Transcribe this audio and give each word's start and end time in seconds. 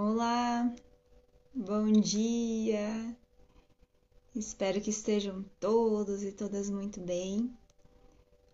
Olá, 0.00 0.72
bom 1.52 1.90
dia. 1.90 3.16
Espero 4.32 4.80
que 4.80 4.90
estejam 4.90 5.44
todos 5.58 6.22
e 6.22 6.30
todas 6.30 6.70
muito 6.70 7.00
bem. 7.00 7.52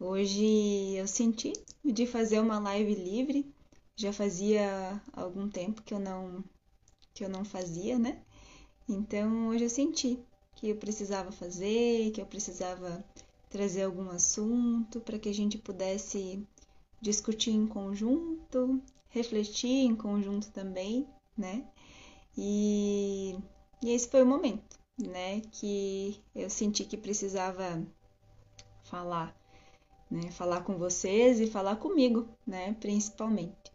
Hoje 0.00 0.94
eu 0.94 1.06
senti 1.06 1.52
de 1.84 2.06
fazer 2.06 2.40
uma 2.40 2.58
live 2.58 2.94
livre. 2.94 3.54
Já 3.94 4.10
fazia 4.10 4.98
algum 5.12 5.46
tempo 5.46 5.82
que 5.82 5.92
eu 5.92 6.00
não 6.00 6.42
que 7.12 7.22
eu 7.22 7.28
não 7.28 7.44
fazia, 7.44 7.98
né? 7.98 8.24
Então 8.88 9.48
hoje 9.48 9.64
eu 9.64 9.70
senti 9.70 10.18
que 10.56 10.70
eu 10.70 10.76
precisava 10.76 11.30
fazer, 11.30 12.10
que 12.12 12.22
eu 12.22 12.26
precisava 12.26 13.04
trazer 13.50 13.82
algum 13.82 14.08
assunto 14.08 14.98
para 14.98 15.18
que 15.18 15.28
a 15.28 15.34
gente 15.34 15.58
pudesse 15.58 16.42
discutir 17.02 17.50
em 17.50 17.66
conjunto, 17.66 18.80
refletir 19.10 19.84
em 19.84 19.94
conjunto 19.94 20.50
também, 20.50 21.06
né? 21.36 21.64
E, 22.36 23.36
e 23.82 23.90
esse 23.92 24.08
foi 24.08 24.22
o 24.22 24.26
momento, 24.26 24.78
né, 24.98 25.40
que 25.52 26.20
eu 26.34 26.50
senti 26.50 26.84
que 26.84 26.96
precisava 26.96 27.84
falar, 28.84 29.36
né, 30.10 30.30
falar 30.30 30.62
com 30.62 30.76
vocês 30.76 31.40
e 31.40 31.46
falar 31.46 31.76
comigo, 31.76 32.28
né, 32.46 32.74
principalmente. 32.80 33.72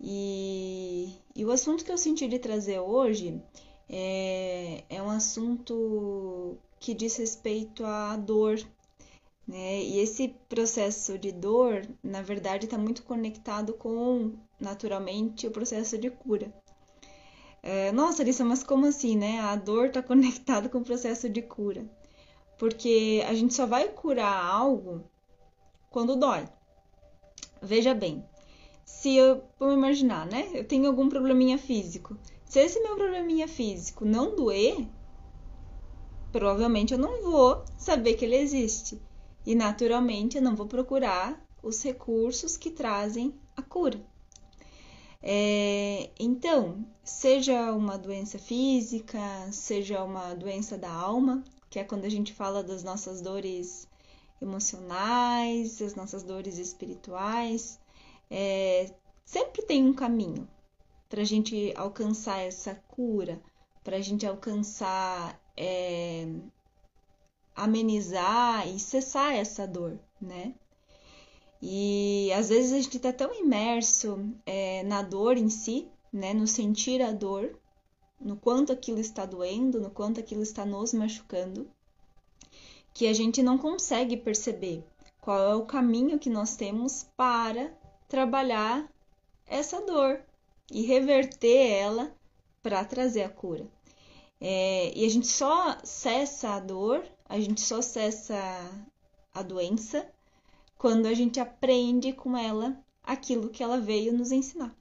E, 0.00 1.14
e 1.34 1.44
o 1.44 1.50
assunto 1.50 1.84
que 1.84 1.92
eu 1.92 1.98
senti 1.98 2.28
de 2.28 2.38
trazer 2.38 2.80
hoje 2.80 3.42
é, 3.88 4.84
é 4.88 5.02
um 5.02 5.10
assunto 5.10 6.58
que 6.78 6.94
diz 6.94 7.16
respeito 7.16 7.84
à 7.84 8.16
dor, 8.16 8.58
né? 9.46 9.82
E 9.82 9.98
esse 10.00 10.28
processo 10.48 11.18
de 11.18 11.32
dor, 11.32 11.82
na 12.02 12.20
verdade, 12.20 12.66
está 12.66 12.76
muito 12.76 13.02
conectado 13.04 13.74
com, 13.74 14.34
naturalmente, 14.60 15.46
o 15.46 15.50
processo 15.50 15.96
de 15.96 16.10
cura. 16.10 16.52
É, 17.62 17.90
nossa, 17.92 18.22
Alissa, 18.22 18.44
mas 18.44 18.62
como 18.62 18.86
assim, 18.86 19.16
né? 19.16 19.40
A 19.40 19.56
dor 19.56 19.86
está 19.86 20.02
conectada 20.04 20.68
com 20.68 20.78
o 20.78 20.84
processo 20.84 21.28
de 21.28 21.42
cura. 21.42 21.84
Porque 22.58 23.24
a 23.28 23.34
gente 23.34 23.54
só 23.54 23.66
vai 23.66 23.88
curar 23.88 24.44
algo 24.44 25.04
quando 25.90 26.16
dói. 26.16 26.48
Veja 27.60 27.94
bem, 27.94 28.24
se 28.84 29.14
eu, 29.16 29.42
vamos 29.58 29.74
imaginar, 29.74 30.26
né? 30.26 30.48
Eu 30.54 30.64
tenho 30.64 30.86
algum 30.86 31.08
probleminha 31.08 31.58
físico. 31.58 32.16
Se 32.44 32.60
esse 32.60 32.80
meu 32.80 32.96
probleminha 32.96 33.48
físico 33.48 34.04
não 34.04 34.36
doer, 34.36 34.86
provavelmente 36.30 36.94
eu 36.94 36.98
não 36.98 37.22
vou 37.22 37.64
saber 37.76 38.14
que 38.14 38.24
ele 38.24 38.36
existe. 38.36 39.00
E 39.44 39.54
naturalmente 39.54 40.36
eu 40.36 40.42
não 40.42 40.54
vou 40.54 40.66
procurar 40.66 41.44
os 41.62 41.82
recursos 41.82 42.56
que 42.56 42.70
trazem 42.70 43.34
a 43.56 43.62
cura. 43.62 44.00
É, 45.28 46.08
então, 46.20 46.86
seja 47.02 47.72
uma 47.72 47.98
doença 47.98 48.38
física, 48.38 49.18
seja 49.50 50.04
uma 50.04 50.34
doença 50.34 50.78
da 50.78 50.88
alma, 50.88 51.42
que 51.68 51.80
é 51.80 51.84
quando 51.84 52.04
a 52.04 52.08
gente 52.08 52.32
fala 52.32 52.62
das 52.62 52.84
nossas 52.84 53.20
dores 53.20 53.88
emocionais, 54.40 55.82
as 55.82 55.96
nossas 55.96 56.22
dores 56.22 56.58
espirituais, 56.58 57.80
é, 58.30 58.94
sempre 59.24 59.62
tem 59.62 59.84
um 59.84 59.92
caminho 59.92 60.48
para 61.08 61.22
a 61.22 61.24
gente 61.24 61.74
alcançar 61.76 62.38
essa 62.38 62.76
cura, 62.86 63.42
para 63.82 63.96
a 63.96 64.00
gente 64.00 64.24
alcançar, 64.24 65.40
é, 65.56 66.24
amenizar 67.52 68.68
e 68.68 68.78
cessar 68.78 69.34
essa 69.34 69.66
dor, 69.66 69.98
né? 70.20 70.54
E 71.60 72.30
às 72.34 72.48
vezes 72.48 72.72
a 72.72 72.80
gente 72.80 72.96
está 72.96 73.12
tão 73.12 73.34
imerso 73.34 74.32
é, 74.44 74.82
na 74.82 75.02
dor 75.02 75.36
em 75.36 75.48
si, 75.48 75.88
né, 76.12 76.34
no 76.34 76.46
sentir 76.46 77.02
a 77.02 77.12
dor, 77.12 77.58
no 78.20 78.36
quanto 78.36 78.72
aquilo 78.72 78.98
está 78.98 79.26
doendo, 79.26 79.80
no 79.80 79.90
quanto 79.90 80.20
aquilo 80.20 80.42
está 80.42 80.64
nos 80.64 80.92
machucando, 80.92 81.68
que 82.92 83.06
a 83.06 83.12
gente 83.12 83.42
não 83.42 83.58
consegue 83.58 84.16
perceber 84.16 84.84
qual 85.20 85.38
é 85.38 85.54
o 85.54 85.66
caminho 85.66 86.18
que 86.18 86.30
nós 86.30 86.56
temos 86.56 87.04
para 87.16 87.72
trabalhar 88.08 88.90
essa 89.46 89.80
dor 89.80 90.20
e 90.70 90.82
reverter 90.82 91.70
ela 91.70 92.14
para 92.62 92.84
trazer 92.84 93.22
a 93.22 93.28
cura. 93.28 93.66
É, 94.40 94.92
e 94.96 95.04
a 95.04 95.08
gente 95.08 95.26
só 95.26 95.78
cessa 95.82 96.50
a 96.50 96.60
dor, 96.60 97.04
a 97.28 97.40
gente 97.40 97.60
só 97.60 97.80
cessa 97.80 98.36
a 99.32 99.42
doença 99.42 100.06
quando 100.78 101.06
a 101.06 101.14
gente 101.14 101.40
aprende 101.40 102.12
com 102.12 102.36
ela 102.36 102.78
aquilo 103.02 103.48
que 103.48 103.62
ela 103.62 103.80
veio 103.80 104.12
nos 104.12 104.32
ensinar. 104.32 104.74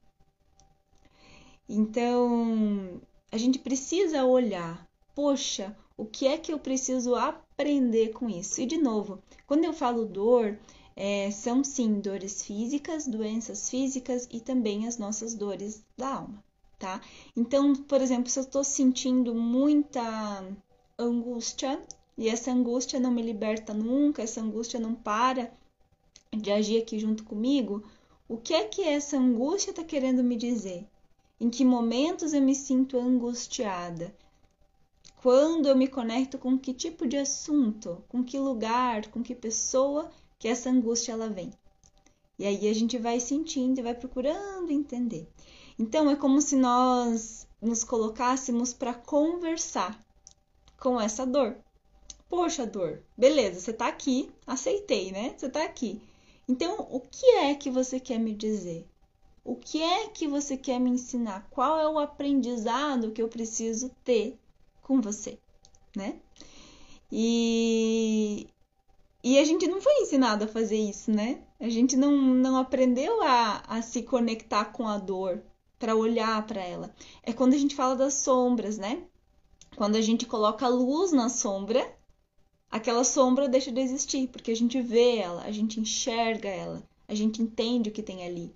Então, 1.68 3.02
a 3.32 3.38
gente 3.38 3.60
precisa 3.60 4.24
olhar, 4.24 4.88
poxa, 5.16 5.76
o 5.98 6.06
que 6.06 6.28
é 6.28 6.38
que 6.38 6.52
eu 6.52 6.60
preciso 6.60 7.16
aprender 7.16 8.10
com 8.10 8.30
isso? 8.30 8.62
E 8.62 8.66
de 8.66 8.78
novo, 8.78 9.22
quando 9.48 9.64
eu 9.64 9.74
falo 9.74 10.06
dor, 10.06 10.60
é, 10.96 11.32
são 11.32 11.64
sim 11.64 12.00
dores 12.00 12.44
físicas, 12.44 13.08
doenças 13.08 13.70
físicas 13.70 14.28
e 14.32 14.40
também 14.40 14.88
as 14.88 14.98
nossas 14.98 15.34
dores 15.34 15.84
da 15.98 16.16
alma, 16.16 16.44
tá? 16.78 17.02
Então, 17.36 17.74
por 17.74 18.02
exemplo, 18.02 18.30
se 18.30 18.40
eu 18.40 18.44
estou 18.44 18.64
sentindo 18.64 19.34
muita 19.34 20.46
angústia 20.98 21.82
e 22.18 22.30
essa 22.30 22.52
angústia 22.52 23.00
não 23.00 23.12
me 23.12 23.22
liberta 23.22 23.74
nunca, 23.74 24.22
essa 24.22 24.42
angústia 24.42 24.80
não 24.80 24.96
para, 24.96 25.52
de 26.36 26.52
agir 26.52 26.82
aqui 26.82 27.00
junto 27.00 27.24
comigo, 27.24 27.84
o 28.28 28.38
que 28.38 28.54
é 28.54 28.66
que 28.66 28.82
essa 28.82 29.18
angústia 29.18 29.72
está 29.72 29.84
querendo 29.84 30.24
me 30.24 30.36
dizer? 30.36 30.88
Em 31.40 31.50
que 31.50 31.66
momentos 31.66 32.34
eu 32.34 32.42
me 32.42 32.56
sinto 32.56 32.98
angustiada? 32.98 34.16
Quando 35.22 35.68
eu 35.68 35.76
me 35.76 35.88
conecto 35.88 36.38
com 36.38 36.58
que 36.58 36.74
tipo 36.74 37.08
de 37.08 37.18
assunto, 37.18 38.04
com 38.08 38.24
que 38.24 38.38
lugar, 38.40 39.08
com 39.08 39.24
que 39.24 39.36
pessoa 39.36 40.12
que 40.38 40.48
essa 40.48 40.70
angústia 40.70 41.14
ela 41.14 41.30
vem? 41.30 41.52
E 42.38 42.46
aí 42.46 42.68
a 42.68 42.74
gente 42.74 42.98
vai 42.98 43.20
sentindo 43.20 43.80
e 43.80 43.84
vai 43.84 43.94
procurando 43.94 44.72
entender. 44.72 45.28
Então 45.78 46.10
é 46.10 46.16
como 46.16 46.42
se 46.42 46.56
nós 46.56 47.48
nos 47.62 47.84
colocássemos 47.84 48.74
para 48.74 48.94
conversar 48.94 50.04
com 50.80 51.00
essa 51.00 51.26
dor. 51.26 51.58
Poxa, 52.30 52.66
dor, 52.66 53.02
beleza, 53.18 53.60
você 53.60 53.74
tá 53.74 53.88
aqui, 53.88 54.32
aceitei, 54.46 55.12
né? 55.12 55.34
Você 55.38 55.50
tá 55.50 55.64
aqui. 55.64 56.02
Então, 56.48 56.88
o 56.92 57.00
que 57.00 57.26
é 57.38 57.56
que 57.56 57.70
você 57.70 58.00
quer 58.00 58.20
me 58.20 58.34
dizer? 58.34 58.88
O 59.44 59.56
que 59.56 59.82
é 59.82 60.08
que 60.08 60.28
você 60.28 60.58
quer 60.58 60.80
me 60.80 60.90
ensinar? 60.90 61.48
Qual 61.50 61.80
é 61.80 61.88
o 61.88 62.00
aprendizado 62.00 63.12
que 63.12 63.22
eu 63.22 63.28
preciso 63.28 63.90
ter 64.04 64.40
com 64.82 65.02
você, 65.02 65.40
né? 65.96 66.20
E, 67.12 68.48
e 69.24 69.38
a 69.40 69.44
gente 69.44 69.68
não 69.68 69.82
foi 69.82 69.94
ensinado 70.02 70.46
a 70.46 70.48
fazer 70.48 70.78
isso, 70.78 71.12
né? 71.12 71.42
A 71.60 71.70
gente 71.70 71.96
não, 71.96 72.12
não 72.12 72.58
aprendeu 72.58 73.22
a, 73.22 73.64
a 73.68 73.82
se 73.82 74.04
conectar 74.04 74.66
com 74.66 74.88
a 74.88 74.98
dor, 74.98 75.44
para 75.80 75.96
olhar 75.96 76.46
para 76.46 76.62
ela. 76.62 76.94
É 77.24 77.34
quando 77.34 77.54
a 77.54 77.58
gente 77.58 77.76
fala 77.76 77.96
das 77.96 78.16
sombras, 78.16 78.78
né? 78.78 79.04
Quando 79.76 79.96
a 79.96 80.02
gente 80.02 80.26
coloca 80.26 80.68
luz 80.68 81.12
na 81.12 81.30
sombra, 81.30 81.95
aquela 82.76 83.06
sombra 83.06 83.48
deixa 83.48 83.72
de 83.72 83.80
existir, 83.80 84.28
porque 84.28 84.52
a 84.52 84.56
gente 84.56 84.82
vê 84.82 85.20
ela, 85.20 85.44
a 85.44 85.52
gente 85.52 85.80
enxerga 85.80 86.50
ela, 86.50 86.84
a 87.08 87.16
gente 87.16 87.42
entende 87.42 87.90
o 87.90 87.92
que 87.94 88.04
tem 88.04 88.26
ali. 88.26 88.54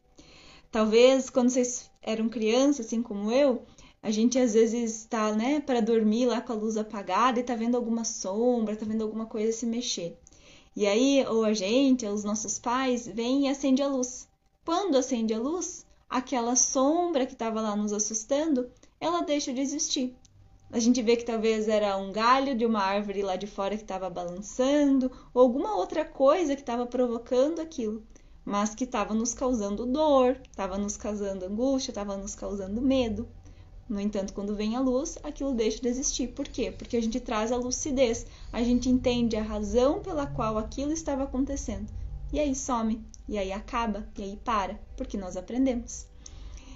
Talvez 0.70 1.30
quando 1.30 1.50
vocês 1.50 1.90
eram 2.02 2.28
crianças, 2.28 2.88
assim 2.88 3.02
como 3.02 3.32
eu, 3.32 3.64
a 4.04 4.12
gente 4.12 4.38
às 4.38 4.56
vezes 4.56 5.00
está, 5.00 5.32
né, 5.34 5.62
para 5.62 5.82
dormir 5.82 6.26
lá 6.26 6.42
com 6.42 6.52
a 6.52 6.56
luz 6.56 6.76
apagada 6.76 7.40
e 7.40 7.44
tá 7.44 7.56
vendo 7.56 7.76
alguma 7.76 8.04
sombra, 8.04 8.76
tá 8.76 8.86
vendo 8.86 9.04
alguma 9.04 9.26
coisa 9.26 9.54
se 9.54 9.66
mexer. 9.66 10.20
E 10.76 10.86
aí, 10.86 11.26
ou 11.26 11.46
a 11.46 11.54
gente, 11.54 12.06
ou 12.06 12.14
os 12.14 12.26
nossos 12.26 12.60
pais, 12.60 13.08
vêm 13.08 13.46
e 13.46 13.48
acende 13.48 13.82
a 13.82 13.88
luz. 13.88 14.28
Quando 14.66 14.98
acende 14.98 15.34
a 15.34 15.40
luz, 15.40 15.86
aquela 16.10 16.58
sombra 16.58 17.26
que 17.26 17.34
estava 17.34 17.62
lá 17.62 17.74
nos 17.74 17.94
assustando, 17.94 18.70
ela 19.00 19.22
deixa 19.22 19.54
de 19.54 19.62
existir. 19.62 20.14
A 20.72 20.78
gente 20.78 21.02
vê 21.02 21.16
que 21.16 21.26
talvez 21.26 21.68
era 21.68 21.98
um 21.98 22.12
galho 22.12 22.56
de 22.56 22.64
uma 22.64 22.80
árvore 22.80 23.24
lá 23.24 23.36
de 23.36 23.48
fora 23.48 23.76
que 23.76 23.82
estava 23.82 24.08
balançando, 24.08 25.12
ou 25.34 25.42
alguma 25.42 25.76
outra 25.76 26.06
coisa 26.06 26.56
que 26.56 26.62
estava 26.62 26.86
provocando 26.86 27.60
aquilo, 27.60 28.04
mas 28.46 28.76
que 28.76 28.84
estava 28.84 29.16
nos 29.16 29.34
causando 29.34 29.86
dor, 29.86 30.40
estava 30.50 30.78
nos 30.78 30.96
causando 30.96 31.46
angústia, 31.46 31.90
estava 31.90 32.16
nos 32.16 32.36
causando 32.36 32.82
medo. 32.82 33.28
No 33.90 34.00
entanto, 34.00 34.32
quando 34.34 34.56
vem 34.56 34.76
a 34.76 34.80
luz, 34.80 35.18
aquilo 35.24 35.56
deixa 35.56 35.82
de 35.82 35.88
existir. 35.88 36.28
Por 36.28 36.48
quê? 36.48 36.72
Porque 36.72 36.96
a 36.96 37.02
gente 37.02 37.20
traz 37.20 37.52
a 37.52 37.58
lucidez, 37.58 38.28
a 38.54 38.62
gente 38.62 38.88
entende 38.88 39.36
a 39.36 39.42
razão 39.42 40.00
pela 40.00 40.28
qual 40.28 40.60
aquilo 40.60 40.92
estava 40.92 41.24
acontecendo. 41.24 41.92
E 42.32 42.40
aí 42.40 42.54
some, 42.54 43.04
e 43.28 43.40
aí 43.40 43.52
acaba, 43.52 44.08
e 44.16 44.22
aí 44.22 44.40
para, 44.46 44.80
porque 44.96 45.18
nós 45.18 45.36
aprendemos. 45.36 46.06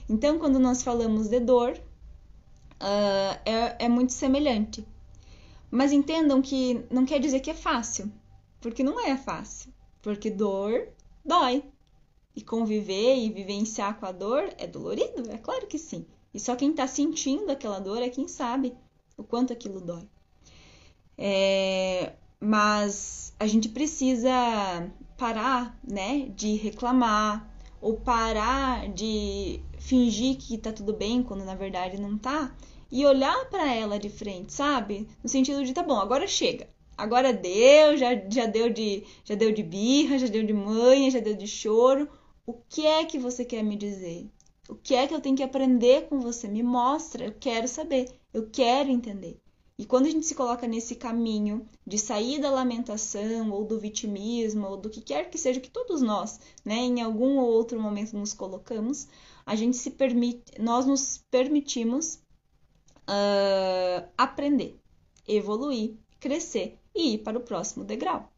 Então, 0.09 0.39
quando 0.39 0.57
nós 0.57 0.81
falamos 0.81 1.27
de 1.27 1.39
dor, 1.39 1.79
uh, 2.83 3.39
é, 3.45 3.85
é 3.85 3.89
muito 3.89 4.13
semelhante. 4.13 4.85
Mas 5.71 5.91
entendam 5.91 6.41
que 6.41 6.85
não 6.91 7.05
quer 7.05 7.19
dizer 7.19 7.39
que 7.39 7.49
é 7.49 7.55
fácil, 7.55 8.11
porque 8.61 8.83
não 8.83 8.99
é 8.99 9.17
fácil. 9.17 9.73
Porque 10.01 10.29
dor 10.29 10.89
dói. 11.23 11.63
E 12.35 12.41
conviver 12.41 13.15
e 13.15 13.29
vivenciar 13.29 13.99
com 13.99 14.07
a 14.07 14.11
dor 14.11 14.51
é 14.57 14.65
dolorido, 14.65 15.29
é 15.31 15.37
claro 15.37 15.67
que 15.67 15.77
sim. 15.77 16.05
E 16.33 16.39
só 16.39 16.55
quem 16.55 16.71
está 16.71 16.87
sentindo 16.87 17.51
aquela 17.51 17.79
dor 17.79 18.01
é 18.01 18.09
quem 18.09 18.27
sabe 18.27 18.75
o 19.15 19.23
quanto 19.23 19.53
aquilo 19.53 19.79
dói. 19.79 20.09
É, 21.15 22.13
mas 22.39 23.33
a 23.39 23.45
gente 23.45 23.69
precisa 23.69 24.31
parar, 25.15 25.79
né, 25.87 26.31
de 26.35 26.55
reclamar 26.55 27.47
ou 27.79 27.99
parar 27.99 28.89
de 28.91 29.59
fingir 29.77 30.37
que 30.37 30.57
tá 30.57 30.71
tudo 30.71 30.93
bem 30.93 31.21
quando 31.21 31.45
na 31.45 31.53
verdade 31.53 32.01
não 32.01 32.17
tá 32.17 32.55
e 32.93 33.07
olhar 33.07 33.49
para 33.49 33.73
ela 33.73 33.97
de 33.97 34.07
frente, 34.07 34.53
sabe? 34.53 35.07
No 35.23 35.27
sentido 35.27 35.65
de 35.65 35.73
tá 35.73 35.81
bom, 35.81 35.97
agora 35.97 36.27
chega. 36.27 36.69
Agora 36.95 37.33
deu, 37.33 37.97
já, 37.97 38.09
já 38.29 38.45
deu 38.45 38.69
de 38.69 39.03
já 39.25 39.33
deu 39.33 39.51
de 39.51 39.63
birra, 39.63 40.19
já 40.19 40.27
deu 40.27 40.45
de 40.45 40.53
manha, 40.53 41.09
já 41.09 41.19
deu 41.19 41.33
de 41.33 41.47
choro. 41.47 42.07
O 42.45 42.53
que 42.53 42.85
é 42.85 43.03
que 43.03 43.17
você 43.17 43.43
quer 43.43 43.63
me 43.63 43.75
dizer? 43.75 44.29
O 44.69 44.75
que 44.75 44.93
é 44.93 45.07
que 45.07 45.13
eu 45.15 45.19
tenho 45.19 45.35
que 45.35 45.41
aprender 45.41 46.07
com 46.07 46.19
você? 46.19 46.47
Me 46.47 46.61
mostra, 46.61 47.25
eu 47.25 47.33
quero 47.33 47.67
saber, 47.67 48.07
eu 48.31 48.47
quero 48.51 48.91
entender. 48.91 49.39
E 49.75 49.85
quando 49.85 50.05
a 50.05 50.09
gente 50.11 50.27
se 50.27 50.35
coloca 50.35 50.67
nesse 50.67 50.93
caminho 50.93 51.67
de 51.85 51.97
sair 51.97 52.39
da 52.39 52.51
lamentação 52.51 53.49
ou 53.49 53.65
do 53.65 53.79
vitimismo 53.79 54.67
ou 54.67 54.77
do 54.77 54.87
que 54.87 55.01
quer 55.01 55.31
que 55.31 55.37
seja 55.39 55.59
que 55.59 55.71
todos 55.71 56.03
nós, 56.03 56.39
né, 56.63 56.75
em 56.75 57.01
algum 57.01 57.39
ou 57.39 57.47
outro 57.49 57.81
momento 57.81 58.15
nos 58.15 58.35
colocamos, 58.35 59.07
a 59.43 59.55
gente 59.55 59.75
se 59.77 59.89
permite, 59.89 60.61
nós 60.61 60.85
nos 60.85 61.25
permitimos 61.31 62.22
uh, 63.07 64.07
aprender, 64.17 64.79
evoluir, 65.27 65.95
crescer 66.19 66.77
e 66.95 67.15
ir 67.15 67.17
para 67.19 67.37
o 67.37 67.41
próximo 67.41 67.83
degrau. 67.83 68.31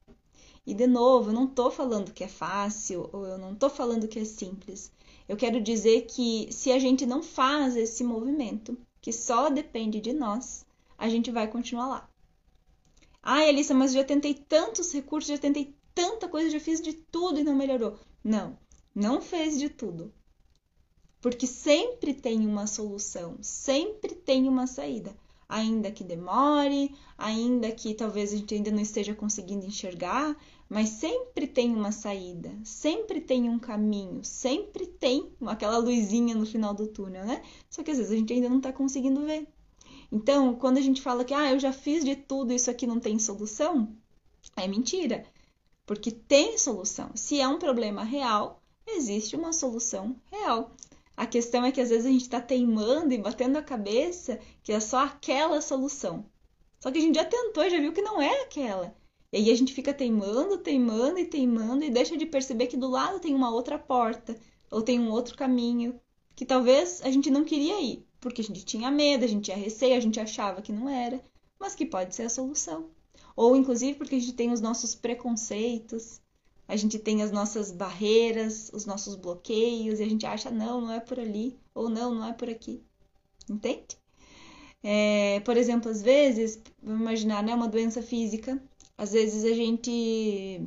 E 0.66 0.74
de 0.74 0.88
novo, 0.88 1.30
eu 1.30 1.34
não 1.34 1.46
estou 1.46 1.70
falando 1.70 2.12
que 2.12 2.24
é 2.24 2.28
fácil 2.28 3.10
ou 3.14 3.26
eu 3.26 3.38
não 3.38 3.54
estou 3.54 3.70
falando 3.70 4.08
que 4.08 4.20
é 4.20 4.26
simples. 4.26 4.92
Eu 5.28 5.38
quero 5.38 5.62
dizer 5.62 6.02
que 6.08 6.48
se 6.52 6.72
a 6.72 6.80
gente 6.80 7.06
não 7.06 7.22
faz 7.22 7.76
esse 7.76 8.04
movimento, 8.04 8.78
que 9.00 9.12
só 9.12 9.50
depende 9.50 10.00
de 10.02 10.14
nós, 10.14 10.66
a 10.98 11.08
gente 11.08 11.30
vai 11.30 11.48
continuar 11.48 11.88
lá. 11.88 12.10
Ai, 13.22 13.50
Elissa, 13.50 13.74
mas 13.74 13.94
já 13.94 14.04
tentei 14.04 14.34
tantos 14.34 14.92
recursos, 14.92 15.30
já 15.30 15.38
tentei 15.38 15.76
tanta 15.94 16.28
coisa, 16.28 16.50
já 16.50 16.60
fiz 16.60 16.82
de 16.82 16.94
tudo 16.94 17.40
e 17.40 17.44
não 17.44 17.56
melhorou. 17.56 18.00
Não, 18.24 18.58
não 18.94 19.22
fez 19.22 19.60
de 19.60 19.70
tudo. 19.70 20.12
Porque 21.26 21.48
sempre 21.48 22.14
tem 22.14 22.46
uma 22.46 22.68
solução, 22.68 23.40
sempre 23.42 24.14
tem 24.14 24.48
uma 24.48 24.68
saída. 24.68 25.12
Ainda 25.50 25.92
que 25.92 26.04
demore, 26.04 26.94
ainda 27.18 27.72
que 27.72 27.96
talvez 27.96 28.32
a 28.32 28.38
gente 28.38 28.54
ainda 28.54 28.70
não 28.70 28.80
esteja 28.80 29.16
conseguindo 29.16 29.66
enxergar, 29.66 30.38
mas 30.70 30.90
sempre 30.90 31.48
tem 31.48 31.74
uma 31.74 31.92
saída, 31.92 32.56
sempre 32.64 33.20
tem 33.20 33.50
um 33.50 33.58
caminho, 33.58 34.24
sempre 34.24 34.86
tem 34.86 35.32
aquela 35.48 35.80
luzinha 35.80 36.36
no 36.36 36.46
final 36.46 36.76
do 36.76 36.86
túnel, 36.86 37.26
né? 37.26 37.42
Só 37.72 37.82
que 37.82 37.90
às 37.90 37.98
vezes 37.98 38.14
a 38.14 38.18
gente 38.18 38.32
ainda 38.32 38.48
não 38.48 38.58
está 38.58 38.72
conseguindo 38.72 39.26
ver. 39.26 39.48
Então, 40.12 40.54
quando 40.54 40.78
a 40.78 40.82
gente 40.82 41.02
fala 41.02 41.26
que 41.26 41.34
ah, 41.34 41.52
eu 41.52 41.60
já 41.60 41.74
fiz 41.74 42.06
de 42.06 42.16
tudo, 42.16 42.54
isso 42.54 42.70
aqui 42.70 42.86
não 42.86 43.00
tem 43.00 43.18
solução, 43.18 43.92
é 44.56 44.68
mentira. 44.68 45.26
Porque 45.88 46.12
tem 46.12 46.56
solução. 46.60 47.10
Se 47.16 47.42
é 47.42 47.48
um 47.48 47.58
problema 47.58 48.04
real, 48.04 48.62
existe 48.86 49.36
uma 49.36 49.52
solução 49.52 50.16
real. 50.32 50.70
A 51.18 51.26
questão 51.26 51.66
é 51.66 51.72
que 51.72 51.82
às 51.82 51.90
vezes 51.90 52.06
a 52.06 52.10
gente 52.10 52.22
está 52.22 52.42
teimando 52.42 53.14
e 53.14 53.18
batendo 53.18 53.58
a 53.58 53.64
cabeça 53.64 54.40
que 54.62 54.72
é 54.72 54.80
só 54.80 55.06
aquela 55.06 55.62
solução. 55.62 56.26
Só 56.80 56.92
que 56.92 56.98
a 56.98 57.02
gente 57.02 57.16
já 57.16 57.26
tentou 57.26 57.70
já 57.70 57.80
viu 57.80 57.94
que 57.94 58.02
não 58.02 58.22
é 58.22 58.42
aquela. 58.42 58.96
E 59.32 59.38
aí 59.38 59.52
a 59.52 59.56
gente 59.56 59.74
fica 59.74 59.94
teimando, 59.94 60.58
teimando 60.58 61.20
e 61.20 61.26
teimando 61.26 61.84
e 61.84 61.90
deixa 61.90 62.16
de 62.18 62.26
perceber 62.26 62.68
que 62.68 62.78
do 62.78 62.90
lado 62.90 63.20
tem 63.20 63.34
uma 63.34 63.52
outra 63.52 63.78
porta 63.78 64.36
ou 64.72 64.82
tem 64.82 65.00
um 65.00 65.10
outro 65.10 65.38
caminho 65.38 66.00
que 66.36 66.46
talvez 66.46 67.02
a 67.02 67.10
gente 67.10 67.30
não 67.30 67.44
queria 67.44 67.82
ir 67.82 68.06
porque 68.26 68.42
a 68.42 68.44
gente 68.44 68.66
tinha 68.66 68.90
medo, 68.90 69.24
a 69.24 69.28
gente 69.28 69.46
tinha 69.46 69.58
receio, 69.58 69.96
a 69.96 70.00
gente 70.00 70.20
achava 70.20 70.60
que 70.60 70.72
não 70.72 70.90
era, 70.90 71.22
mas 71.60 71.76
que 71.76 71.86
pode 71.86 72.16
ser 72.16 72.24
a 72.24 72.30
solução. 72.30 72.90
Ou 73.36 73.56
inclusive 73.56 74.00
porque 74.00 74.16
a 74.16 74.20
gente 74.20 74.34
tem 74.34 74.52
os 74.52 74.60
nossos 74.60 74.96
preconceitos, 74.96 76.20
a 76.68 76.76
gente 76.76 77.00
tem 77.00 77.22
as 77.22 77.32
nossas 77.32 77.72
barreiras, 77.72 78.72
os 78.74 78.86
nossos 78.86 79.16
bloqueios, 79.16 80.00
e 80.00 80.04
a 80.04 80.10
gente 80.10 80.26
acha, 80.26 80.50
não, 80.50 80.82
não 80.82 80.92
é 80.92 81.00
por 81.00 81.20
ali, 81.20 81.58
ou 81.74 81.90
não, 81.90 82.14
não 82.16 82.26
é 82.26 82.34
por 82.34 82.50
aqui. 82.50 82.84
Entende? 83.50 83.98
É, 84.84 85.40
por 85.42 85.58
exemplo, 85.58 85.90
às 85.92 86.02
vezes, 86.02 86.60
vamos 86.82 87.02
imaginar, 87.02 87.44
né, 87.44 87.54
uma 87.54 87.68
doença 87.68 88.02
física, 88.02 88.62
às 88.98 89.12
vezes 89.12 89.44
a 89.44 89.54
gente 89.54 90.62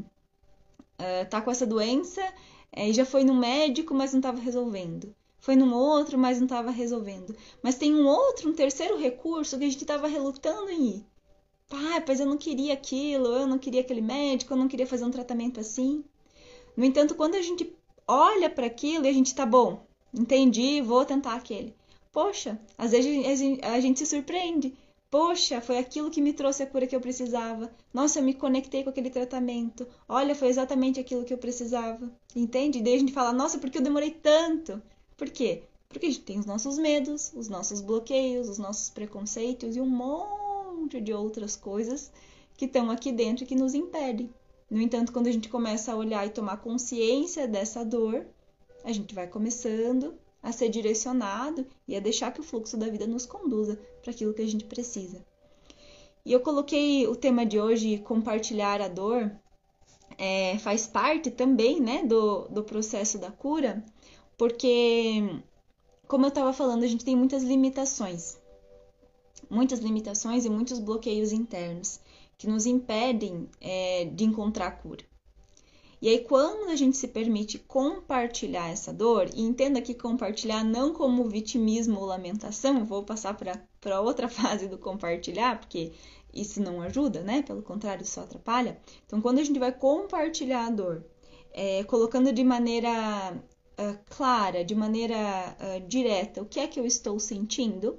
uh, 1.01 1.29
tá 1.31 1.41
com 1.41 1.51
essa 1.51 1.67
doença 1.67 2.23
é, 2.73 2.89
e 2.89 2.93
já 2.93 3.05
foi 3.05 3.25
no 3.25 3.35
médico, 3.35 3.95
mas 3.95 4.13
não 4.13 4.19
estava 4.21 4.41
resolvendo 4.41 5.15
foi 5.39 5.57
num 5.57 5.73
outro, 5.73 6.19
mas 6.19 6.39
não 6.39 6.45
estava 6.45 6.71
resolvendo. 6.71 7.35
Mas 7.63 7.77
tem 7.77 7.95
um 7.95 8.07
outro, 8.07 8.51
um 8.51 8.53
terceiro 8.53 8.99
recurso 8.99 9.59
que 9.59 9.65
a 9.65 9.69
gente 9.69 9.81
estava 9.81 10.07
relutando 10.07 10.71
em 10.71 10.97
ir. 10.97 11.07
Pai, 11.69 12.01
pois 12.01 12.19
eu 12.19 12.27
não 12.27 12.39
queria 12.39 12.73
aquilo, 12.73 13.27
eu 13.27 13.47
não 13.47 13.59
queria 13.59 13.83
aquele 13.83 14.01
médico, 14.01 14.53
eu 14.53 14.57
não 14.57 14.69
queria 14.69 14.87
fazer 14.87 15.05
um 15.05 15.11
tratamento 15.11 15.61
assim. 15.61 16.03
No 16.77 16.85
entanto, 16.85 17.15
quando 17.15 17.35
a 17.35 17.43
gente 17.43 17.71
olha 18.07 18.49
para 18.49 18.67
aquilo 18.67 19.05
e 19.05 19.09
a 19.09 19.13
gente 19.13 19.35
tá 19.35 19.45
bom, 19.45 19.85
entendi, 20.15 20.81
vou 20.81 21.05
tentar 21.05 21.35
aquele. 21.35 21.75
Poxa, 22.11 22.59
às 22.77 22.93
vezes 22.93 23.59
a 23.63 23.81
gente 23.81 23.99
se 23.99 24.07
surpreende. 24.07 24.75
Poxa, 25.11 25.61
foi 25.61 25.79
aquilo 25.79 26.11
que 26.11 26.23
me 26.23 26.33
trouxe 26.33 26.63
a 26.63 26.67
cura 26.67 26.87
que 26.87 26.97
eu 26.97 27.01
precisava. 27.01 27.71
Nossa, 27.93 28.19
eu 28.19 28.23
me 28.23 28.35
conectei 28.35 28.83
com 28.83 28.91
aquele 28.91 29.11
tratamento. 29.11 29.87
Olha, 30.09 30.35
foi 30.35 30.49
exatamente 30.49 30.99
aquilo 30.99 31.25
que 31.25 31.35
eu 31.35 31.39
precisava. 31.39 32.11
Entende? 32.35 32.79
E 32.79 32.83
daí 32.83 32.95
a 32.95 32.99
gente 32.99 33.13
fala, 33.13 33.33
nossa, 33.33 33.59
por 33.59 33.71
que 33.71 33.79
eu 33.79 33.83
demorei 33.83 34.11
tanto? 34.11 34.83
Por 35.17 35.29
quê? 35.31 35.65
Porque 35.89 36.07
a 36.07 36.11
gente 36.11 36.23
tem 36.23 36.39
os 36.39 36.47
nossos 36.47 36.79
medos, 36.79 37.33
os 37.35 37.49
nossos 37.49 37.81
bloqueios, 37.81 38.49
os 38.49 38.59
nossos 38.59 38.91
preconceitos 38.91 39.77
e 39.77 39.81
um 39.81 39.89
monte 39.89 40.48
de 40.97 41.13
outras 41.13 41.57
coisas 41.57 42.11
que 42.57 42.65
estão 42.65 42.91
aqui 42.91 43.13
dentro 43.13 43.45
e 43.45 43.47
que 43.47 43.55
nos 43.55 43.75
impedem. 43.75 44.33
No 44.71 44.81
entanto, 44.81 45.13
quando 45.13 45.27
a 45.27 45.33
gente 45.33 45.49
começa 45.49 45.93
a 45.93 45.97
olhar 45.97 46.27
e 46.27 46.31
tomar 46.31 46.59
consciência 46.59 47.47
dessa 47.47 47.85
dor, 47.85 48.27
a 48.85 48.93
gente 48.93 49.15
vai 49.15 49.27
começando 49.27 50.15
a 50.43 50.53
ser 50.53 50.69
direcionado 50.69 51.67
e 51.87 51.97
a 51.97 52.01
deixar 52.01 52.33
que 52.33 52.41
o 52.41 52.45
fluxo 52.45 52.77
da 52.77 52.89
vida 52.89 53.07
nos 53.07 53.27
conduza 53.27 53.79
para 54.03 54.11
aquilo 54.11 54.35
que 54.35 54.43
a 54.43 54.47
gente 54.47 54.65
precisa. 54.65 55.25
E 56.25 56.33
eu 56.33 56.41
coloquei 56.41 57.07
o 57.07 57.17
tema 57.17 57.47
de 57.47 57.59
hoje, 57.59 57.99
compartilhar 57.99 58.81
a 58.81 58.89
dor, 58.89 59.33
é, 60.19 60.59
faz 60.59 60.87
parte 60.87 61.31
também 61.31 61.81
né, 61.81 62.05
do, 62.05 62.49
do 62.49 62.63
processo 62.63 63.19
da 63.19 63.31
cura, 63.31 63.85
porque, 64.37 65.43
como 66.07 66.27
eu 66.27 66.29
estava 66.29 66.53
falando, 66.53 66.83
a 66.83 66.87
gente 66.87 67.05
tem 67.05 67.17
muitas 67.17 67.43
limitações. 67.43 68.39
Muitas 69.51 69.81
limitações 69.81 70.45
e 70.45 70.51
muitos 70.51 70.79
bloqueios 70.79 71.33
internos 71.33 72.01
que 72.37 72.47
nos 72.47 72.67
impedem 72.67 73.49
é, 73.61 74.05
de 74.05 74.25
encontrar 74.25 74.69
a 74.69 74.71
cura. 74.71 75.05
E 76.01 76.09
aí, 76.09 76.21
quando 76.21 76.71
a 76.71 76.77
gente 76.77 76.97
se 76.97 77.09
permite 77.09 77.59
compartilhar 77.59 78.69
essa 78.69 78.93
dor, 78.93 79.29
e 79.35 79.43
entenda 79.43 79.83
que 79.83 79.95
compartilhar 79.95 80.63
não 80.63 80.93
como 80.93 81.29
vitimismo 81.29 81.99
ou 81.99 82.07
lamentação, 82.07 82.85
vou 82.85 83.03
passar 83.03 83.35
para 83.35 84.01
outra 84.01 84.29
fase 84.31 84.69
do 84.69 84.79
compartilhar, 84.79 85.59
porque 85.59 85.93
isso 86.33 86.63
não 86.63 86.81
ajuda, 86.83 87.23
né? 87.23 87.43
Pelo 87.43 87.63
contrário, 87.63 88.07
só 88.07 88.21
atrapalha. 88.21 88.79
Então, 89.07 89.21
quando 89.21 89.41
a 89.41 89.45
gente 89.45 89.59
vai 89.59 89.73
compartilhar 89.73 90.67
a 90.67 90.71
dor, 90.71 91.05
é, 91.53 91.83
colocando 91.83 92.33
de 92.33 92.45
maneira 92.45 93.35
uh, 93.79 93.99
clara, 94.09 94.65
de 94.65 94.77
maneira 94.77 95.17
uh, 95.17 95.89
direta, 95.89 96.43
o 96.43 96.47
que 96.47 96.61
é 96.61 96.69
que 96.69 96.79
eu 96.79 96.87
estou 96.87 97.19
sentindo, 97.19 97.99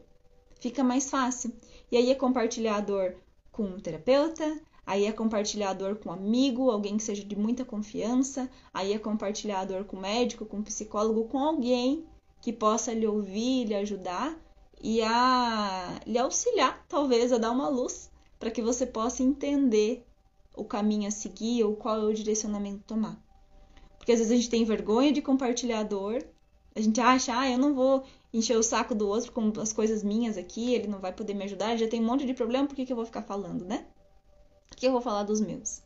fica 0.59 0.83
mais 0.83 1.09
fácil. 1.09 1.51
E 1.91 1.97
aí 1.97 2.11
é 2.11 2.15
compartilhar 2.15 2.77
a 2.77 2.81
dor 2.81 3.15
com 3.51 3.63
um 3.63 3.79
terapeuta, 3.79 4.59
aí 4.85 5.05
é 5.05 5.11
compartilhar 5.11 5.71
a 5.71 5.73
dor 5.73 5.97
com 5.97 6.09
um 6.09 6.13
amigo, 6.13 6.69
alguém 6.69 6.97
que 6.97 7.03
seja 7.03 7.23
de 7.23 7.35
muita 7.35 7.65
confiança, 7.65 8.49
aí 8.73 8.93
é 8.93 8.99
compartilhar 8.99 9.61
a 9.61 9.65
dor 9.65 9.85
com 9.85 9.97
um 9.97 10.01
médico, 10.01 10.45
com 10.45 10.57
um 10.57 10.63
psicólogo, 10.63 11.25
com 11.25 11.39
alguém 11.39 12.05
que 12.41 12.53
possa 12.53 12.93
lhe 12.93 13.05
ouvir, 13.05 13.65
lhe 13.65 13.75
ajudar 13.75 14.37
e 14.81 15.01
a 15.01 15.99
lhe 16.05 16.17
auxiliar, 16.17 16.85
talvez, 16.87 17.33
a 17.33 17.37
dar 17.37 17.51
uma 17.51 17.67
luz 17.67 18.09
para 18.39 18.49
que 18.49 18.61
você 18.61 18.85
possa 18.85 19.21
entender 19.21 20.05
o 20.55 20.63
caminho 20.63 21.07
a 21.07 21.11
seguir 21.11 21.63
ou 21.63 21.75
qual 21.75 21.97
é 21.97 22.03
o 22.03 22.13
direcionamento 22.13 22.83
tomar. 22.87 23.21
Porque 23.97 24.11
às 24.11 24.19
vezes 24.19 24.31
a 24.31 24.35
gente 24.35 24.49
tem 24.49 24.63
vergonha 24.63 25.11
de 25.11 25.21
compartilhar 25.21 25.79
a 25.79 25.83
dor. 25.83 26.25
A 26.73 26.81
gente 26.81 27.01
acha, 27.01 27.37
ah, 27.37 27.49
eu 27.49 27.57
não 27.57 27.75
vou 27.75 28.03
encher 28.33 28.57
o 28.57 28.63
saco 28.63 28.93
do 28.93 29.07
outro 29.07 29.31
com 29.31 29.51
as 29.59 29.73
coisas 29.73 30.03
minhas 30.03 30.37
aqui, 30.37 30.73
ele 30.73 30.87
não 30.87 30.99
vai 30.99 31.11
poder 31.11 31.33
me 31.33 31.43
ajudar, 31.45 31.77
já 31.77 31.87
tem 31.87 31.99
um 31.99 32.05
monte 32.05 32.25
de 32.25 32.33
problema, 32.33 32.67
por 32.67 32.75
que, 32.75 32.85
que 32.85 32.91
eu 32.91 32.95
vou 32.95 33.05
ficar 33.05 33.23
falando, 33.23 33.65
né? 33.65 33.85
Por 34.69 34.77
que 34.77 34.87
eu 34.87 34.91
vou 34.91 35.01
falar 35.01 35.23
dos 35.23 35.41
meus? 35.41 35.81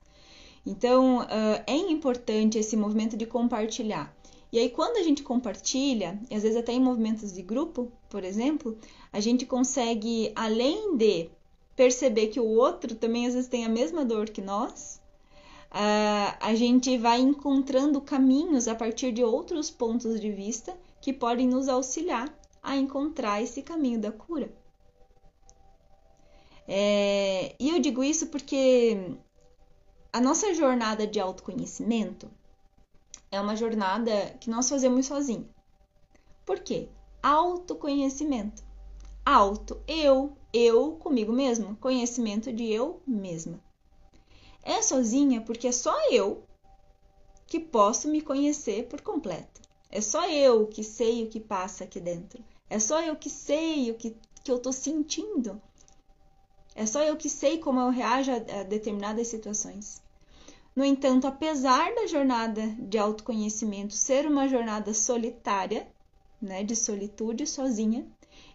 Então, 0.66 1.20
uh, 1.20 1.64
é 1.66 1.76
importante 1.76 2.58
esse 2.58 2.76
movimento 2.78 3.18
de 3.18 3.26
compartilhar. 3.26 4.16
E 4.52 4.60
aí, 4.60 4.70
quando 4.70 4.98
a 4.98 5.04
gente 5.04 5.24
compartilha, 5.24 6.20
e 6.30 6.36
às 6.36 6.44
vezes 6.44 6.58
até 6.58 6.74
em 6.74 6.80
movimentos 6.80 7.34
de 7.34 7.42
grupo, 7.42 7.92
por 8.10 8.24
exemplo, 8.24 8.78
a 9.12 9.20
gente 9.20 9.46
consegue, 9.46 10.32
além 10.36 10.96
de 10.96 11.30
perceber 11.76 12.28
que 12.28 12.40
o 12.40 12.46
outro 12.46 12.96
também 12.96 13.26
às 13.26 13.34
vezes 13.34 13.50
tem 13.50 13.66
a 13.66 13.70
mesma 13.70 14.06
dor 14.06 14.30
que 14.30 14.42
nós, 14.42 15.02
uh, 15.72 16.38
a 16.40 16.54
gente 16.56 16.98
vai 16.98 17.20
encontrando 17.20 18.00
caminhos 18.00 18.68
a 18.68 18.76
partir 18.76 19.12
de 19.12 19.24
outros 19.24 19.72
pontos 19.72 20.20
de 20.22 20.32
vista 20.32 20.78
que 21.04 21.12
podem 21.12 21.50
nos 21.50 21.68
auxiliar 21.68 22.34
a 22.62 22.78
encontrar 22.78 23.42
esse 23.42 23.62
caminho 23.62 24.00
da 24.00 24.10
cura. 24.10 24.50
É, 26.66 27.58
e 27.60 27.72
eu 27.72 27.80
digo 27.82 28.02
isso 28.02 28.28
porque 28.28 29.18
a 30.14 30.22
nossa 30.22 30.54
jornada 30.54 31.06
de 31.06 31.20
autoconhecimento 31.20 32.32
é 33.30 33.42
uma 33.42 33.54
jornada 33.54 34.34
que 34.40 34.50
nós 34.50 34.70
fazemos 34.70 35.06
sozinhos. 35.06 35.48
Por 36.46 36.60
quê? 36.60 36.88
Autoconhecimento. 37.22 38.64
Auto, 39.26 39.84
eu, 39.86 40.38
eu 40.54 40.94
comigo 40.94 41.34
mesmo, 41.34 41.76
conhecimento 41.82 42.50
de 42.54 42.72
eu 42.72 43.02
mesma. 43.06 43.60
É 44.64 44.82
sozinha 44.82 45.42
porque 45.42 45.68
é 45.68 45.74
só 45.74 45.94
eu 46.10 46.48
que 47.46 47.60
posso 47.60 48.08
me 48.08 48.22
conhecer 48.22 48.88
por 48.88 49.02
completo. 49.02 49.63
É 49.96 50.02
só 50.02 50.28
eu 50.28 50.66
que 50.66 50.84
sei 50.84 51.24
o 51.24 51.28
que 51.28 51.40
passa 51.40 51.84
aqui 51.84 52.00
dentro. 52.00 52.44
É 52.68 52.80
só 52.80 53.00
eu 53.00 53.16
que 53.16 53.30
sei 53.30 53.92
o 53.92 53.94
que, 53.94 54.18
que 54.44 54.52
eu 54.52 54.56
estou 54.56 54.74
sentindo. 54.74 55.62
É 56.74 56.84
só 56.88 57.04
eu 57.04 57.16
que 57.16 57.30
sei 57.30 57.60
como 57.60 57.80
eu 57.80 57.92
reajo 57.92 58.32
a, 58.32 58.62
a 58.62 58.64
determinadas 58.64 59.28
situações. 59.28 60.02
No 60.76 60.84
entanto, 60.84 61.28
apesar 61.28 61.94
da 61.94 62.08
jornada 62.08 62.66
de 62.80 62.98
autoconhecimento 62.98 63.94
ser 63.94 64.26
uma 64.26 64.48
jornada 64.48 64.96
solitária, 64.96 65.88
né, 66.42 66.64
de 66.64 66.76
solitude 66.76 67.46
sozinha, 67.46 68.04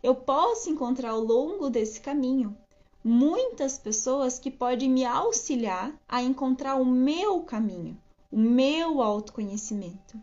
eu 0.03 0.17
posso 0.17 0.69
encontrar 0.69 1.11
ao 1.11 1.21
longo 1.21 1.71
desse 1.71 2.01
caminho 2.01 2.59
muitas 3.05 3.79
pessoas 3.79 4.41
que 4.41 4.51
podem 4.51 4.91
me 4.91 5.05
auxiliar 5.05 5.97
a 6.09 6.21
encontrar 6.21 6.75
o 6.75 6.85
meu 6.85 7.43
caminho, 7.43 7.97
o 8.29 8.37
meu 8.37 9.01
autoconhecimento. 9.01 10.21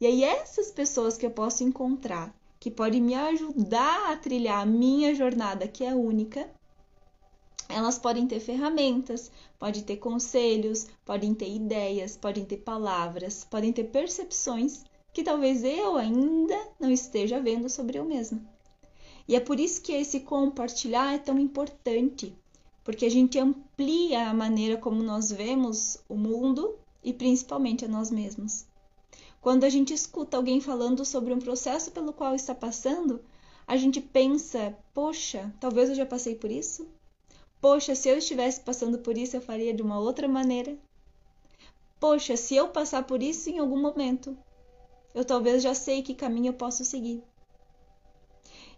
E 0.00 0.06
aí, 0.06 0.24
essas 0.24 0.70
pessoas 0.70 1.16
que 1.16 1.24
eu 1.24 1.30
posso 1.30 1.62
encontrar, 1.62 2.34
que 2.58 2.70
podem 2.70 3.00
me 3.00 3.14
ajudar 3.14 4.12
a 4.12 4.16
trilhar 4.16 4.62
a 4.62 4.66
minha 4.66 5.14
jornada, 5.14 5.68
que 5.68 5.84
é 5.84 5.94
única, 5.94 6.48
elas 7.68 7.98
podem 7.98 8.26
ter 8.26 8.40
ferramentas, 8.40 9.30
podem 9.58 9.82
ter 9.82 9.96
conselhos, 9.96 10.86
podem 11.04 11.34
ter 11.34 11.48
ideias, 11.48 12.16
podem 12.16 12.44
ter 12.44 12.58
palavras, 12.58 13.44
podem 13.44 13.72
ter 13.72 13.84
percepções 13.84 14.84
que 15.12 15.22
talvez 15.22 15.62
eu 15.62 15.96
ainda 15.96 16.58
não 16.78 16.90
esteja 16.90 17.40
vendo 17.40 17.68
sobre 17.70 17.98
eu 17.98 18.04
mesma. 18.04 18.42
E 19.26 19.34
é 19.34 19.40
por 19.40 19.58
isso 19.58 19.80
que 19.80 19.92
esse 19.92 20.20
compartilhar 20.20 21.14
é 21.14 21.18
tão 21.18 21.38
importante, 21.38 22.34
porque 22.82 23.06
a 23.06 23.10
gente 23.10 23.38
amplia 23.38 24.28
a 24.28 24.34
maneira 24.34 24.76
como 24.76 25.02
nós 25.02 25.30
vemos 25.30 25.98
o 26.08 26.16
mundo 26.16 26.76
e 27.02 27.12
principalmente 27.12 27.84
a 27.84 27.88
nós 27.88 28.10
mesmos. 28.10 28.66
Quando 29.44 29.64
a 29.64 29.68
gente 29.68 29.92
escuta 29.92 30.38
alguém 30.38 30.58
falando 30.58 31.04
sobre 31.04 31.30
um 31.30 31.38
processo 31.38 31.90
pelo 31.90 32.14
qual 32.14 32.34
está 32.34 32.54
passando, 32.54 33.22
a 33.66 33.76
gente 33.76 34.00
pensa: 34.00 34.74
poxa, 34.94 35.54
talvez 35.60 35.90
eu 35.90 35.94
já 35.94 36.06
passei 36.06 36.34
por 36.34 36.50
isso? 36.50 36.88
Poxa, 37.60 37.94
se 37.94 38.08
eu 38.08 38.16
estivesse 38.16 38.62
passando 38.62 39.00
por 39.00 39.18
isso, 39.18 39.36
eu 39.36 39.42
faria 39.42 39.74
de 39.74 39.82
uma 39.82 39.98
outra 39.98 40.26
maneira? 40.26 40.78
Poxa, 42.00 42.38
se 42.38 42.56
eu 42.56 42.68
passar 42.68 43.02
por 43.02 43.22
isso 43.22 43.50
em 43.50 43.58
algum 43.58 43.78
momento, 43.78 44.34
eu 45.14 45.26
talvez 45.26 45.62
já 45.62 45.74
sei 45.74 46.02
que 46.02 46.14
caminho 46.14 46.48
eu 46.48 46.54
posso 46.54 46.82
seguir. 46.82 47.22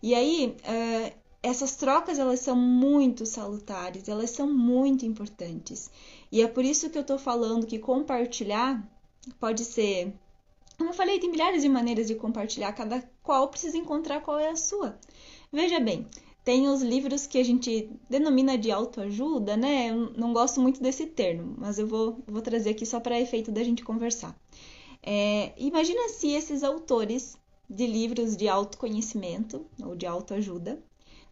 E 0.03 0.17
aí, 0.17 0.57
uh, 0.65 1.17
essas 1.45 1.77
trocas 1.77 2.19
elas 2.19 2.41
são 2.41 2.57
muito 2.57 3.25
salutares, 3.25 4.09
elas 4.09 4.31
são 4.31 4.53
muito 4.53 5.07
importantes. 5.07 5.93
E 6.33 6.43
é 6.43 6.49
por 6.49 6.65
isso 6.65 6.91
que 6.91 6.99
eu 6.99 7.03
estou 7.03 7.21
falando 7.21 7.69
que 7.69 7.79
compartilhar 7.79 8.85
pode 9.39 9.65
ser. 9.65 10.13
Como 10.77 10.91
eu 10.91 10.95
falei, 10.95 11.19
tem 11.19 11.31
milhares 11.31 11.63
de 11.63 11.69
maneiras 11.69 12.07
de 12.07 12.15
compartilhar, 12.15 12.73
cada 12.73 13.03
qual 13.23 13.49
precisa 13.49 13.79
encontrar 13.79 14.21
qual 14.21 14.39
é 14.39 14.51
a 14.51 14.57
sua. 14.57 14.99
Veja 15.53 15.81
bem, 15.81 16.07
tem 16.45 16.69
os 16.69 16.83
livros 16.83 17.27
que 17.27 17.39
a 17.39 17.45
gente 17.45 17.91
denomina 18.09 18.57
de 18.57 18.71
autoajuda, 18.71 19.57
né? 19.57 19.91
Eu 19.91 20.13
não 20.17 20.33
gosto 20.33 20.61
muito 20.61 20.81
desse 20.81 21.07
termo, 21.07 21.55
mas 21.59 21.79
eu 21.79 21.87
vou, 21.87 22.23
vou 22.27 22.43
trazer 22.43 22.71
aqui 22.71 22.85
só 22.87 23.01
para 23.01 23.21
efeito 23.21 23.51
da 23.51 23.65
gente 23.65 23.83
conversar. 23.83 24.39
É, 25.03 25.53
imagina 25.57 26.09
se 26.09 26.31
esses 26.31 26.63
autores 26.63 27.37
de 27.69 27.87
livros 27.87 28.37
de 28.37 28.49
autoconhecimento 28.49 29.67
ou 29.83 29.97
de 29.97 30.07
autoajuda 30.07 30.83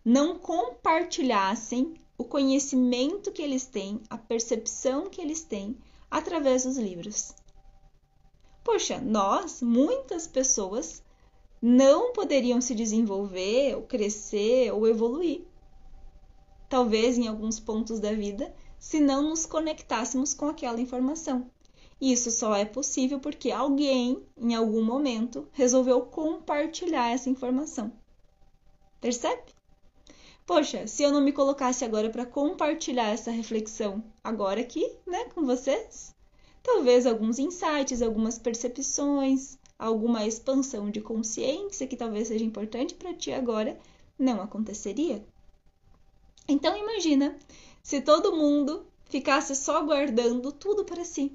não 0.05 0.39
compartilhassem 0.39 1.95
o 2.17 2.25
conhecimento 2.25 3.33
que 3.33 3.43
eles 3.43 3.67
têm, 3.67 4.01
a 4.09 4.19
percepção 4.19 5.09
que 5.09 5.21
eles 5.21 5.43
têm 5.43 5.77
através 6.11 6.65
dos 6.65 6.77
livros. 6.77 7.35
Poxa, 8.65 8.99
nós, 8.99 9.61
muitas 9.61 10.27
pessoas, 10.27 11.03
não 11.61 12.13
poderiam 12.15 12.63
se 12.63 12.75
desenvolver, 12.75 13.77
ou 13.77 13.83
crescer, 13.83 14.73
ou 14.73 14.89
evoluir. 14.89 15.43
Talvez 16.69 17.19
em 17.19 17.29
alguns 17.29 17.61
pontos 17.61 18.01
da 18.01 18.13
vida, 18.13 18.55
se 18.79 19.01
não 19.01 19.23
nos 19.23 19.45
conectássemos 19.45 20.33
com 20.33 20.49
aquela 20.49 20.81
informação. 20.81 21.51
Isso 22.01 22.31
só 22.31 22.55
é 22.55 22.65
possível 22.65 23.21
porque 23.21 23.51
alguém, 23.51 24.23
em 24.37 24.55
algum 24.55 24.83
momento, 24.83 25.47
resolveu 25.53 26.01
compartilhar 26.03 27.11
essa 27.11 27.31
informação. 27.31 27.93
Percebe? 29.01 29.43
Poxa, 30.47 30.87
se 30.87 31.03
eu 31.03 31.13
não 31.13 31.21
me 31.21 31.33
colocasse 31.33 31.85
agora 31.85 32.11
para 32.11 32.27
compartilhar 32.27 33.11
essa 33.11 33.31
reflexão 33.31 34.03
agora 34.23 34.61
aqui, 34.61 34.97
né, 35.07 35.25
com 35.35 35.47
vocês, 35.47 36.15
talvez 36.65 37.07
alguns 37.07 37.39
insights, 37.39 38.01
algumas 38.01 38.39
percepções, 38.39 39.59
alguma 39.79 40.27
expansão 40.27 40.91
de 40.91 41.01
consciência 41.01 41.87
que 41.87 41.97
talvez 41.97 42.29
seja 42.29 42.45
importante 42.45 42.95
para 42.95 43.15
ti 43.15 43.31
agora, 43.31 43.79
não 44.19 44.41
aconteceria. 44.41 45.25
Então 46.49 46.77
imagina 46.77 47.39
se 47.83 48.01
todo 48.01 48.35
mundo 48.35 48.87
ficasse 49.05 49.55
só 49.55 49.83
guardando 49.83 50.51
tudo 50.51 50.85
para 50.85 51.05
si. 51.05 51.33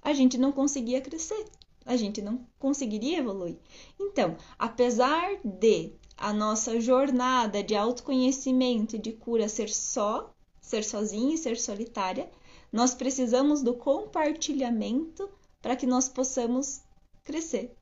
A 0.00 0.12
gente 0.12 0.38
não 0.38 0.52
conseguia 0.52 1.00
crescer, 1.00 1.44
a 1.84 1.96
gente 1.96 2.22
não 2.22 2.46
conseguiria 2.60 3.18
evoluir. 3.18 3.56
Então, 3.98 4.36
apesar 4.56 5.40
de 5.44 5.92
a 6.16 6.32
nossa 6.32 6.80
jornada 6.80 7.62
de 7.62 7.74
autoconhecimento 7.74 8.94
e 8.94 9.00
de 9.00 9.12
cura 9.12 9.48
ser 9.48 9.68
só, 9.68 10.32
ser 10.60 10.84
sozinha 10.84 11.34
e 11.34 11.38
ser 11.38 11.58
solitária, 11.58 12.30
nós 12.72 12.94
precisamos 12.94 13.62
do 13.62 13.74
compartilhamento 13.74 15.28
para 15.60 15.76
que 15.76 15.86
nós 15.86 16.08
possamos 16.08 16.82
crescer. 17.24 17.74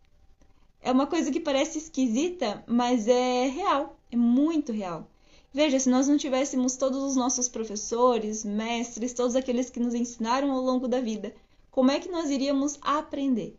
É 0.80 0.92
uma 0.92 1.06
coisa 1.06 1.30
que 1.30 1.40
parece 1.40 1.78
esquisita, 1.78 2.62
mas 2.66 3.08
é 3.08 3.46
real, 3.48 3.98
é 4.10 4.16
muito 4.16 4.72
real. 4.72 5.08
Veja, 5.52 5.78
se 5.78 5.88
nós 5.88 6.06
não 6.06 6.16
tivéssemos 6.16 6.76
todos 6.76 7.02
os 7.02 7.16
nossos 7.16 7.48
professores, 7.48 8.44
mestres, 8.44 9.12
todos 9.12 9.34
aqueles 9.34 9.70
que 9.70 9.80
nos 9.80 9.94
ensinaram 9.94 10.52
ao 10.52 10.60
longo 10.60 10.86
da 10.86 11.00
vida, 11.00 11.34
como 11.70 11.90
é 11.90 11.98
que 11.98 12.10
nós 12.10 12.30
iríamos 12.30 12.78
aprender? 12.82 13.56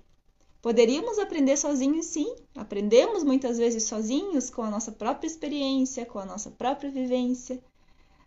Poderíamos 0.62 1.20
aprender 1.20 1.58
sozinhos, 1.58 2.08
sim. 2.08 2.36
Aprendemos 2.56 3.24
muitas 3.24 3.58
vezes 3.58 3.84
sozinhos, 3.84 4.50
com 4.50 4.62
a 4.62 4.70
nossa 4.70 4.92
própria 4.92 5.28
experiência, 5.28 6.06
com 6.06 6.20
a 6.20 6.26
nossa 6.26 6.52
própria 6.52 6.90
vivência. 6.90 7.62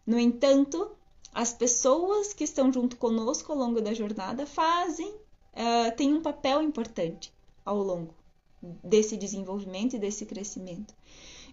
No 0.06 0.18
entanto, 0.18 0.90
as 1.32 1.52
pessoas 1.52 2.32
que 2.32 2.44
estão 2.44 2.72
junto 2.72 2.96
conosco 2.96 3.52
ao 3.52 3.58
longo 3.58 3.80
da 3.80 3.94
jornada 3.94 4.46
fazem, 4.46 5.08
uh, 5.08 5.94
têm 5.96 6.14
um 6.14 6.22
papel 6.22 6.62
importante 6.62 7.32
ao 7.64 7.78
longo 7.78 8.14
desse 8.62 9.16
desenvolvimento 9.16 9.94
e 9.94 9.98
desse 9.98 10.26
crescimento. 10.26 10.94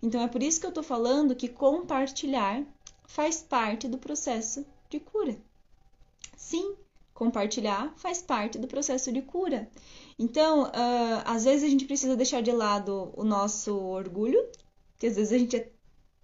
Então 0.02 0.22
é 0.22 0.28
por 0.28 0.44
isso 0.44 0.60
que 0.60 0.66
eu 0.66 0.70
estou 0.70 0.84
falando 0.84 1.36
que 1.36 1.48
compartilhar 1.48 2.64
faz 3.08 3.42
parte 3.42 3.88
do 3.88 3.98
processo 3.98 4.66
de 4.90 5.00
cura. 5.00 5.38
Sim, 6.36 6.76
compartilhar 7.14 7.94
faz 7.98 8.22
parte 8.22 8.58
do 8.58 8.68
processo 8.68 9.12
de 9.12 9.22
cura. 9.22 9.70
Então, 10.20 10.64
uh, 10.64 11.22
às 11.26 11.46
vezes 11.46 11.64
a 11.64 11.70
gente 11.70 11.86
precisa 11.86 12.16
deixar 12.16 12.42
de 12.42 12.52
lado 12.52 13.12
o 13.16 13.24
nosso 13.24 13.76
orgulho, 13.76 14.44
que 15.00 15.08
às 15.08 15.16
vezes 15.16 15.34
a 15.34 15.38
gente 15.38 15.56
é 15.56 15.72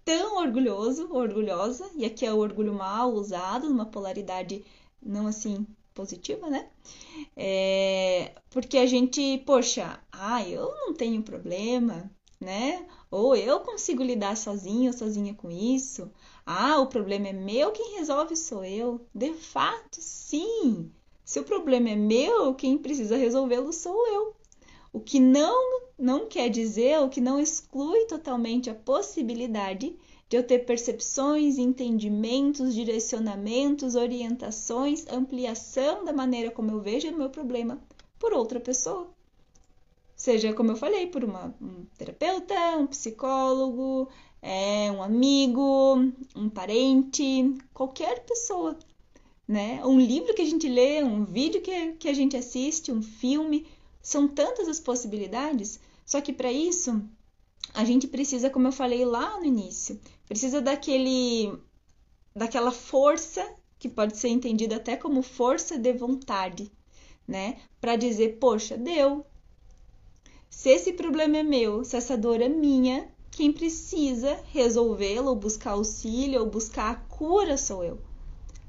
tão 0.04 0.36
orgulhoso, 0.38 1.08
orgulhosa, 1.12 1.90
e 1.96 2.04
aqui 2.04 2.26
é 2.26 2.32
o 2.32 2.38
orgulho 2.38 2.74
mal 2.74 3.12
usado, 3.12 3.68
numa 3.68 3.86
polaridade 3.86 4.64
não 5.02 5.26
assim 5.26 5.66
positiva, 5.94 6.50
né? 6.50 6.68
É, 7.36 8.32
porque 8.50 8.78
a 8.78 8.86
gente, 8.86 9.38
poxa, 9.46 10.00
ah, 10.12 10.46
eu 10.46 10.68
não 10.74 10.94
tenho 10.94 11.22
problema, 11.22 12.10
né? 12.40 12.86
Ou 13.10 13.36
eu 13.36 13.60
consigo 13.60 14.02
lidar 14.02 14.36
sozinho, 14.36 14.92
sozinha 14.92 15.34
com 15.34 15.50
isso. 15.50 16.10
Ah, 16.44 16.80
o 16.80 16.88
problema 16.88 17.28
é 17.28 17.32
meu, 17.32 17.72
quem 17.72 17.96
resolve 17.96 18.36
sou 18.36 18.64
eu. 18.64 19.06
De 19.14 19.32
fato, 19.34 19.98
sim. 20.00 20.90
Se 21.24 21.40
o 21.40 21.44
problema 21.44 21.90
é 21.90 21.96
meu, 21.96 22.54
quem 22.54 22.76
precisa 22.76 23.16
resolvê-lo 23.16 23.72
sou 23.72 24.06
eu. 24.08 24.36
O 24.94 25.00
que 25.00 25.18
não 25.18 25.82
não 25.98 26.28
quer 26.28 26.48
dizer, 26.48 27.00
o 27.00 27.08
que 27.08 27.20
não 27.20 27.40
exclui 27.40 28.04
totalmente 28.06 28.70
a 28.70 28.74
possibilidade 28.74 29.96
de 30.28 30.36
eu 30.36 30.46
ter 30.46 30.60
percepções, 30.60 31.58
entendimentos, 31.58 32.72
direcionamentos, 32.72 33.96
orientações, 33.96 35.04
ampliação 35.08 36.04
da 36.04 36.12
maneira 36.12 36.52
como 36.52 36.70
eu 36.70 36.80
vejo 36.80 37.08
o 37.08 37.18
meu 37.18 37.28
problema 37.28 37.82
por 38.20 38.32
outra 38.32 38.60
pessoa. 38.60 39.08
Seja, 40.14 40.52
como 40.52 40.70
eu 40.70 40.76
falei, 40.76 41.08
por 41.08 41.24
uma, 41.24 41.52
um 41.60 41.84
terapeuta, 41.98 42.54
um 42.78 42.86
psicólogo, 42.86 44.08
é, 44.40 44.92
um 44.92 45.02
amigo, 45.02 45.96
um 46.36 46.48
parente, 46.48 47.52
qualquer 47.72 48.24
pessoa. 48.24 48.78
Né? 49.46 49.84
Um 49.84 49.98
livro 49.98 50.34
que 50.34 50.42
a 50.42 50.46
gente 50.46 50.68
lê, 50.68 51.02
um 51.02 51.24
vídeo 51.24 51.60
que, 51.60 51.94
que 51.94 52.08
a 52.08 52.14
gente 52.14 52.36
assiste, 52.36 52.92
um 52.92 53.02
filme, 53.02 53.66
são 54.04 54.28
tantas 54.28 54.68
as 54.68 54.78
possibilidades. 54.78 55.80
Só 56.04 56.20
que 56.20 56.32
para 56.32 56.52
isso, 56.52 57.02
a 57.72 57.84
gente 57.84 58.06
precisa, 58.06 58.50
como 58.50 58.68
eu 58.68 58.72
falei 58.72 59.04
lá 59.04 59.38
no 59.38 59.46
início, 59.46 59.98
precisa 60.28 60.60
daquele 60.60 61.58
daquela 62.36 62.70
força 62.70 63.44
que 63.78 63.88
pode 63.88 64.16
ser 64.16 64.28
entendida 64.28 64.76
até 64.76 64.96
como 64.96 65.22
força 65.22 65.78
de 65.78 65.92
vontade, 65.92 66.70
né? 67.26 67.56
Para 67.80 67.96
dizer, 67.96 68.38
poxa, 68.38 68.76
deu. 68.76 69.24
Se 70.50 70.68
esse 70.68 70.92
problema 70.92 71.38
é 71.38 71.42
meu, 71.42 71.84
se 71.84 71.96
essa 71.96 72.16
dor 72.16 72.40
é 72.40 72.48
minha, 72.48 73.08
quem 73.30 73.52
precisa 73.52 74.38
resolvê-la 74.52 75.30
ou 75.30 75.36
buscar 75.36 75.72
auxílio 75.72 76.40
ou 76.40 76.46
buscar 76.46 76.90
a 76.90 76.94
cura 76.94 77.56
sou 77.56 77.82
eu. 77.82 77.98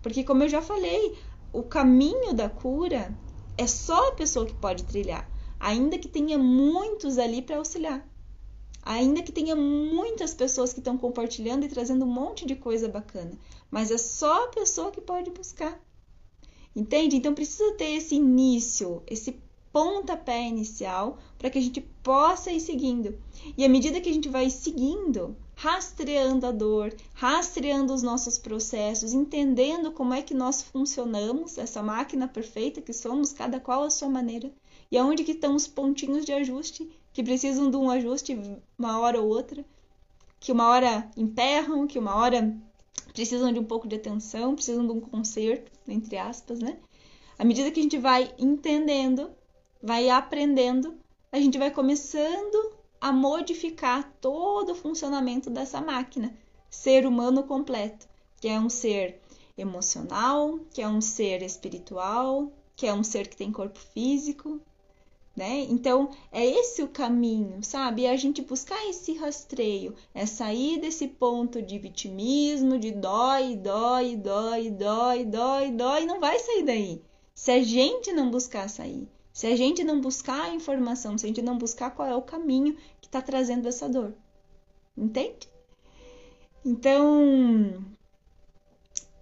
Porque 0.02 0.24
como 0.24 0.44
eu 0.44 0.50
já 0.50 0.62
falei, 0.62 1.18
o 1.52 1.64
caminho 1.64 2.34
da 2.34 2.50
cura 2.50 3.14
é 3.58 3.68
só 3.68 4.10
a 4.10 4.14
pessoa 4.14 4.46
que 4.46 4.54
pode 4.54 4.84
trilhar, 4.84 5.30
ainda 5.60 5.98
que 5.98 6.08
tenha 6.08 6.38
muitos 6.38 7.18
ali 7.18 7.42
para 7.42 7.58
auxiliar. 7.58 8.08
Ainda 8.84 9.24
que 9.24 9.32
tenha 9.32 9.56
muitas 9.56 10.36
pessoas 10.36 10.72
que 10.72 10.80
estão 10.80 10.96
compartilhando 10.96 11.66
e 11.66 11.70
trazendo 11.70 12.06
um 12.06 12.12
monte 12.12 12.46
de 12.46 12.56
coisa 12.56 12.88
bacana, 12.88 13.32
mas 13.72 13.90
é 13.90 13.98
só 13.98 14.46
a 14.46 14.50
pessoa 14.50 14.92
que 14.92 15.02
pode 15.02 15.32
buscar. 15.32 15.82
Entende? 16.76 17.16
Então 17.16 17.34
precisa 17.34 17.74
ter 17.74 17.96
esse 17.96 18.16
início, 18.16 19.02
esse 19.08 19.40
pontapé 19.74 20.48
inicial 20.48 21.18
para 21.38 21.50
que 21.50 21.58
a 21.58 21.62
gente 21.62 21.82
possa 21.82 22.52
ir 22.52 22.60
seguindo. 22.60 23.18
E 23.58 23.66
à 23.66 23.70
medida 23.70 24.00
que 24.00 24.10
a 24.10 24.14
gente 24.14 24.30
vai 24.30 24.50
seguindo, 24.50 25.36
rastreando 25.56 26.46
a 26.46 26.52
dor, 26.52 26.94
rastreando 27.14 27.94
os 27.94 28.04
nossos 28.04 28.38
processos, 28.38 29.14
entendendo 29.14 29.92
como 29.92 30.14
é 30.14 30.22
que 30.22 30.34
nós 30.34 30.62
funcionamos, 30.62 31.58
essa 31.58 31.82
máquina 31.82 32.28
perfeita 32.28 32.82
que 32.82 32.94
somos, 32.94 33.32
cada 33.32 33.60
qual 33.60 33.84
a 33.84 33.90
sua 33.90 34.10
maneira, 34.10 34.52
e 34.92 34.98
aonde 34.98 35.24
que 35.24 35.32
estão 35.32 35.56
os 35.56 35.68
pontinhos 35.68 36.26
de 36.26 36.34
ajuste 36.34 36.90
que 37.14 37.24
precisam 37.24 37.72
de 37.72 37.78
um 37.78 37.90
ajuste 37.90 38.38
uma 38.78 39.00
hora 39.00 39.20
ou 39.22 39.30
outra, 39.30 39.66
que 40.40 40.52
uma 40.52 40.68
hora 40.68 41.10
emperram, 41.16 41.88
que 41.88 41.98
uma 41.98 42.16
hora 42.16 42.56
precisam 43.14 43.52
de 43.52 43.60
um 43.60 43.64
pouco 43.64 43.88
de 43.88 43.96
atenção, 43.96 44.54
precisam 44.54 44.86
de 44.86 44.92
um 44.92 45.00
conserto, 45.00 45.72
entre 45.88 46.18
aspas, 46.18 46.60
né? 46.60 46.78
À 47.40 47.46
medida 47.46 47.72
que 47.72 47.80
a 47.80 47.84
gente 47.84 47.98
vai 47.98 48.34
entendendo, 48.38 49.30
vai 49.82 50.10
aprendendo, 50.10 50.96
a 51.32 51.40
gente 51.40 51.58
vai 51.58 51.72
começando 51.72 52.74
a 53.00 53.12
modificar 53.12 54.05
todo 54.26 54.72
o 54.72 54.76
funcionamento 54.76 55.52
dessa 55.52 55.80
máquina, 55.80 56.36
ser 56.68 57.06
humano 57.06 57.44
completo, 57.44 58.08
que 58.42 58.48
é 58.48 58.60
um 58.60 58.72
ser 58.72 59.22
emocional, 59.56 60.60
que 60.74 60.82
é 60.82 60.88
um 60.88 61.00
ser 61.00 61.44
espiritual, 61.44 62.52
que 62.76 62.88
é 62.88 62.94
um 62.96 63.04
ser 63.04 63.28
que 63.28 63.38
tem 63.38 63.52
corpo 63.52 63.78
físico, 63.78 64.60
né? 65.36 65.68
Então, 65.70 66.10
é 66.32 66.44
esse 66.44 66.82
o 66.82 66.88
caminho, 66.88 67.64
sabe? 67.64 68.06
É 68.06 68.10
a 68.10 68.16
gente 68.16 68.42
buscar 68.42 68.84
esse 68.90 69.14
rastreio, 69.14 69.94
é 70.12 70.26
sair 70.26 70.80
desse 70.82 71.08
ponto 71.08 71.62
de 71.62 71.78
vitimismo, 71.78 72.80
de 72.80 72.90
dói, 72.94 73.56
dói, 73.56 74.16
dói, 74.16 74.72
dói, 74.72 75.24
dói, 75.24 75.70
dói, 75.70 76.06
não 76.08 76.20
vai 76.20 76.40
sair 76.40 76.64
daí. 76.64 77.00
Se 77.36 77.52
a 77.52 77.62
gente 77.62 78.12
não 78.12 78.32
buscar 78.32 78.68
sair, 78.72 79.08
se 79.36 79.48
a 79.48 79.56
gente 79.58 79.84
não 79.84 80.00
buscar 80.00 80.44
a 80.44 80.54
informação, 80.54 81.18
se 81.18 81.26
a 81.26 81.28
gente 81.28 81.42
não 81.42 81.58
buscar 81.58 81.92
qual 81.92 82.08
é 82.08 82.16
o 82.16 82.22
caminho 82.22 82.78
que 83.02 83.08
está 83.08 83.22
trazendo 83.22 83.68
essa 83.68 83.90
dor. 83.90 84.14
Entende? 84.98 85.50
Então, 86.64 87.86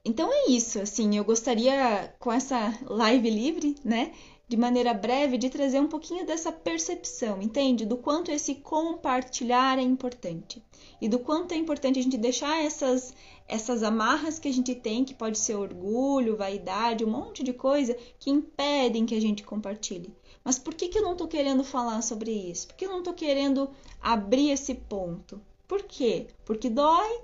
então 0.06 0.32
é 0.32 0.52
isso, 0.52 0.80
assim, 0.80 1.18
eu 1.18 1.26
gostaria 1.26 2.14
com 2.20 2.32
essa 2.32 2.78
live 2.86 3.28
livre, 3.28 3.76
né, 3.84 4.14
de 4.54 4.58
maneira 4.58 4.94
breve, 4.94 5.36
de 5.36 5.50
trazer 5.50 5.80
um 5.80 5.88
pouquinho 5.88 6.28
dessa 6.28 6.52
percepção, 6.52 7.42
entende? 7.42 7.88
Do 7.88 7.98
quanto 7.98 8.30
esse 8.30 8.54
compartilhar 8.54 9.80
é 9.80 9.82
importante. 9.82 10.64
E 11.02 11.10
do 11.10 11.18
quanto 11.18 11.54
é 11.54 11.58
importante 11.58 11.98
a 11.98 12.04
gente 12.04 12.20
deixar 12.20 12.64
essas, 12.64 13.16
essas 13.48 13.82
amarras 13.82 14.38
que 14.38 14.48
a 14.48 14.54
gente 14.54 14.76
tem, 14.76 15.04
que 15.04 15.16
pode 15.16 15.40
ser 15.40 15.56
orgulho, 15.56 16.38
vaidade, 16.38 17.04
um 17.04 17.10
monte 17.10 17.42
de 17.42 17.52
coisa, 17.52 17.98
que 18.20 18.30
impedem 18.30 19.08
que 19.08 19.16
a 19.16 19.20
gente 19.20 19.42
compartilhe. 19.42 20.14
Mas 20.44 20.60
por 20.60 20.76
que, 20.76 20.88
que 20.88 21.00
eu 21.00 21.04
não 21.04 21.14
estou 21.14 21.28
querendo 21.28 21.64
falar 21.64 22.04
sobre 22.04 22.30
isso? 22.30 22.68
Por 22.68 22.76
que 22.76 22.86
eu 22.86 22.92
não 22.92 23.00
estou 23.00 23.16
querendo 23.16 23.72
abrir 24.00 24.52
esse 24.52 24.76
ponto? 24.76 25.42
Por 25.68 25.82
quê? 25.82 26.28
Porque 26.46 26.70
dói, 26.70 27.22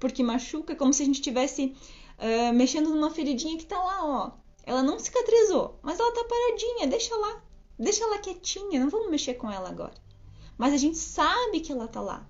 porque 0.00 0.20
machuca, 0.20 0.74
como 0.74 0.92
se 0.92 1.04
a 1.04 1.06
gente 1.06 1.20
estivesse 1.20 1.76
uh, 2.18 2.52
mexendo 2.52 2.90
numa 2.90 3.12
feridinha 3.12 3.56
que 3.56 3.62
está 3.62 3.78
lá, 3.78 4.04
ó, 4.04 4.41
ela 4.64 4.82
não 4.82 4.98
cicatrizou, 4.98 5.78
mas 5.82 5.98
ela 5.98 6.12
tá 6.12 6.24
paradinha, 6.24 6.86
deixa 6.86 7.14
lá. 7.16 7.42
Deixa 7.78 8.04
ela 8.04 8.18
quietinha, 8.18 8.80
não 8.80 8.90
vamos 8.90 9.10
mexer 9.10 9.34
com 9.34 9.50
ela 9.50 9.68
agora. 9.68 9.94
Mas 10.56 10.72
a 10.72 10.76
gente 10.76 10.98
sabe 10.98 11.60
que 11.60 11.72
ela 11.72 11.88
tá 11.88 12.00
lá. 12.00 12.28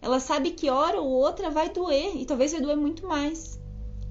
Ela 0.00 0.20
sabe 0.20 0.52
que 0.52 0.70
hora 0.70 1.00
ou 1.00 1.08
outra 1.08 1.50
vai 1.50 1.70
doer 1.70 2.16
e 2.16 2.24
talvez 2.24 2.52
vai 2.52 2.60
doer 2.60 2.76
muito 2.76 3.06
mais. 3.06 3.60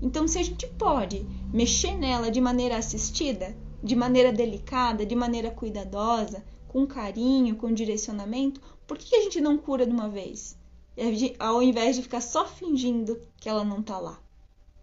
Então, 0.01 0.27
se 0.27 0.38
a 0.38 0.43
gente 0.43 0.67
pode 0.67 1.25
mexer 1.53 1.95
nela 1.95 2.29
de 2.29 2.41
maneira 2.41 2.77
assistida, 2.77 3.55
de 3.81 3.95
maneira 3.95 4.31
delicada, 4.31 5.05
de 5.05 5.15
maneira 5.15 5.49
cuidadosa, 5.49 6.43
com 6.67 6.86
carinho, 6.86 7.55
com 7.55 7.71
direcionamento, 7.71 8.59
por 8.88 8.97
que 8.97 9.15
a 9.15 9.21
gente 9.21 9.39
não 9.39 9.57
cura 9.57 9.86
de 9.86 9.91
uma 9.91 10.09
vez? 10.09 10.57
Ao 11.39 11.62
invés 11.62 11.95
de 11.95 12.01
ficar 12.01 12.21
só 12.21 12.45
fingindo 12.45 13.19
que 13.38 13.47
ela 13.47 13.63
não 13.63 13.81
tá 13.81 13.99
lá, 13.99 14.19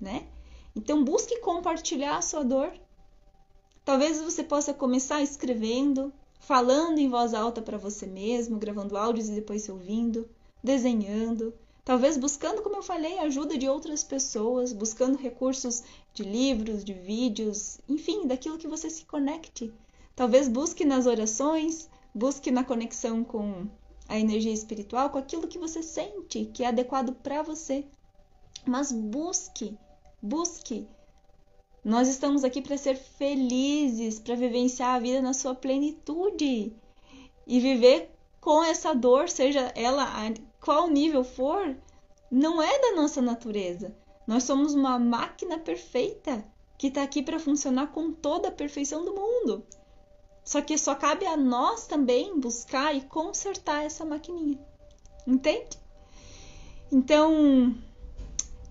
né? 0.00 0.26
Então 0.74 1.04
busque 1.04 1.40
compartilhar 1.40 2.16
a 2.16 2.22
sua 2.22 2.44
dor. 2.44 2.72
Talvez 3.84 4.20
você 4.20 4.44
possa 4.44 4.72
começar 4.72 5.22
escrevendo, 5.22 6.12
falando 6.38 6.98
em 6.98 7.08
voz 7.08 7.34
alta 7.34 7.60
para 7.60 7.78
você 7.78 8.06
mesmo, 8.06 8.58
gravando 8.58 8.96
áudios 8.96 9.28
e 9.28 9.32
depois 9.32 9.62
se 9.62 9.72
ouvindo, 9.72 10.28
desenhando, 10.62 11.52
talvez 11.84 12.16
buscando, 12.16 12.62
como 12.62 12.76
eu 12.76 12.82
falei, 12.82 13.18
a 13.18 13.22
ajuda 13.22 13.58
de 13.58 13.68
outras 13.68 14.04
pessoas, 14.04 14.72
buscando 14.72 15.18
recursos 15.18 15.82
de 16.14 16.22
livros, 16.22 16.84
de 16.84 16.92
vídeos, 16.92 17.78
enfim, 17.88 18.26
daquilo 18.26 18.58
que 18.58 18.68
você 18.68 18.88
se 18.88 19.04
conecte. 19.04 19.72
Talvez 20.14 20.48
busque 20.48 20.84
nas 20.84 21.06
orações, 21.06 21.88
busque 22.14 22.50
na 22.50 22.62
conexão 22.62 23.24
com 23.24 23.66
a 24.08 24.18
energia 24.18 24.52
espiritual, 24.52 25.10
com 25.10 25.18
aquilo 25.18 25.48
que 25.48 25.58
você 25.58 25.82
sente 25.82 26.44
que 26.52 26.62
é 26.62 26.66
adequado 26.66 27.14
para 27.14 27.42
você. 27.42 27.84
Mas 28.66 28.92
busque 28.92 29.76
Busque. 30.22 30.86
Nós 31.82 32.08
estamos 32.08 32.44
aqui 32.44 32.60
para 32.60 32.76
ser 32.76 32.96
felizes, 32.96 34.20
para 34.20 34.34
vivenciar 34.34 34.96
a 34.96 34.98
vida 34.98 35.22
na 35.22 35.32
sua 35.32 35.54
plenitude 35.54 36.76
e 37.46 37.60
viver 37.60 38.10
com 38.40 38.62
essa 38.62 38.94
dor, 38.94 39.28
seja 39.28 39.72
ela 39.74 40.04
a 40.04 40.32
qual 40.60 40.88
nível 40.88 41.24
for, 41.24 41.76
não 42.30 42.60
é 42.60 42.78
da 42.80 42.92
nossa 42.96 43.22
natureza. 43.22 43.96
Nós 44.26 44.44
somos 44.44 44.74
uma 44.74 44.98
máquina 44.98 45.58
perfeita 45.58 46.44
que 46.76 46.88
está 46.88 47.02
aqui 47.02 47.22
para 47.22 47.38
funcionar 47.38 47.88
com 47.88 48.12
toda 48.12 48.48
a 48.48 48.52
perfeição 48.52 49.04
do 49.04 49.14
mundo. 49.14 49.66
Só 50.44 50.60
que 50.60 50.76
só 50.78 50.94
cabe 50.94 51.26
a 51.26 51.36
nós 51.36 51.86
também 51.86 52.38
buscar 52.38 52.94
e 52.94 53.02
consertar 53.02 53.84
essa 53.84 54.04
maquininha. 54.04 54.58
Entende? 55.26 55.78
Então, 56.92 57.74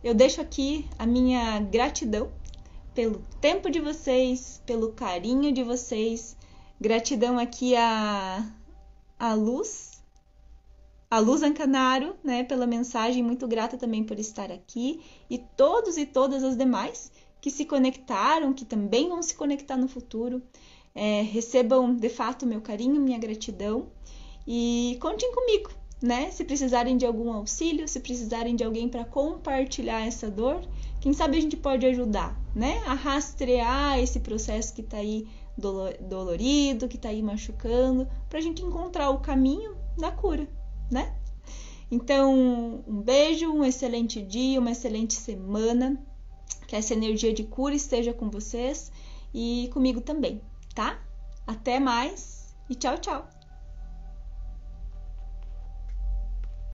eu 0.04 0.14
deixo 0.14 0.40
aqui 0.40 0.88
a 0.98 1.06
minha 1.06 1.60
gratidão 1.60 2.32
pelo 2.94 3.24
tempo 3.42 3.70
de 3.70 3.80
vocês, 3.80 4.62
pelo 4.66 4.94
carinho 4.94 5.52
de 5.52 5.64
vocês. 5.64 6.38
Gratidão 6.80 7.38
aqui 7.38 7.76
a, 7.76 8.46
a 9.20 9.34
Luz, 9.34 10.02
a 11.12 11.20
Luz 11.20 11.44
Ancanaro, 11.44 12.16
né, 12.24 12.44
pela 12.44 12.66
mensagem. 12.66 13.22
Muito 13.22 13.48
grata 13.48 13.78
também 13.78 14.04
por 14.04 14.18
estar 14.18 14.52
aqui. 14.52 15.02
E 15.30 15.38
todos 15.38 15.98
e 15.98 16.06
todas 16.06 16.44
as 16.44 16.56
demais 16.56 17.12
que 17.42 17.52
se 17.52 17.66
conectaram, 17.66 18.54
que 18.54 18.66
também 18.66 19.10
vão 19.10 19.22
se 19.22 19.36
conectar 19.36 19.76
no 19.76 19.88
futuro. 19.88 20.42
É, 20.96 21.22
recebam 21.22 21.94
de 21.94 22.10
fato 22.10 22.46
meu 22.46 22.62
carinho, 22.62 23.00
minha 23.00 23.20
gratidão 23.20 23.88
e 24.48 24.98
contem 25.00 25.32
comigo 25.34 25.79
né? 26.02 26.32
Se 26.32 26.44
precisarem 26.46 26.98
de 26.98 27.06
algum 27.06 27.32
auxílio, 27.32 27.88
se 27.88 28.00
precisarem 28.00 28.56
de 28.56 28.64
alguém 28.64 28.88
para 28.88 29.04
compartilhar 29.04 30.06
essa 30.06 30.30
dor, 30.30 30.62
quem 31.02 31.14
sabe 31.14 31.38
a 31.38 31.42
gente 31.42 31.58
pode 31.58 31.86
ajudar, 31.86 32.40
né? 32.56 32.82
A 32.86 32.94
rastrear 32.94 34.00
esse 34.00 34.20
processo 34.20 34.74
que 34.74 34.82
está 34.82 34.98
aí 34.98 35.28
dolorido, 36.00 36.88
que 36.88 36.96
está 36.96 37.10
aí 37.10 37.22
machucando, 37.22 38.08
para 38.30 38.40
a 38.40 38.42
gente 38.42 38.64
encontrar 38.64 39.10
o 39.10 39.20
caminho 39.20 39.76
da 39.98 40.12
cura, 40.12 40.48
né? 40.90 41.16
Então, 41.92 42.84
um 42.88 43.02
beijo, 43.02 43.52
um 43.52 43.66
excelente 43.66 44.22
dia, 44.22 44.60
uma 44.60 44.72
excelente 44.72 45.16
semana. 45.16 46.02
Que 46.68 46.76
essa 46.76 46.94
energia 46.94 47.34
de 47.34 47.44
cura 47.44 47.74
esteja 47.74 48.14
com 48.14 48.30
vocês 48.30 48.92
e 49.34 49.70
comigo 49.74 50.02
também, 50.02 50.40
tá? 50.76 51.00
Até 51.48 51.80
mais 51.80 52.56
e 52.70 52.76
tchau, 52.76 53.00
tchau! 53.00 53.39